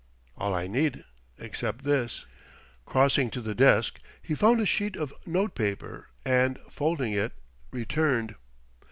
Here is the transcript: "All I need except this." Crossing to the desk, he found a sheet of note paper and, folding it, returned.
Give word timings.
"All 0.35 0.55
I 0.55 0.65
need 0.65 1.03
except 1.37 1.83
this." 1.83 2.25
Crossing 2.87 3.29
to 3.29 3.39
the 3.39 3.53
desk, 3.53 3.99
he 4.23 4.33
found 4.33 4.59
a 4.59 4.65
sheet 4.65 4.95
of 4.95 5.13
note 5.27 5.53
paper 5.53 6.07
and, 6.25 6.57
folding 6.71 7.13
it, 7.13 7.33
returned. 7.69 8.33